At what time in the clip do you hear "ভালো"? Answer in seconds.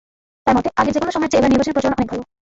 2.11-2.23